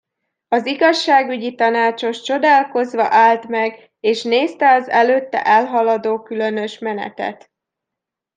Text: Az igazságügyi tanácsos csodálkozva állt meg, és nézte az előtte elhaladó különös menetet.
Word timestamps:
Az 0.47 0.65
igazságügyi 0.65 1.55
tanácsos 1.55 2.21
csodálkozva 2.21 3.07
állt 3.11 3.47
meg, 3.47 3.91
és 3.99 4.23
nézte 4.23 4.73
az 4.73 4.89
előtte 4.89 5.43
elhaladó 5.43 6.21
különös 6.23 6.79
menetet. 6.79 7.51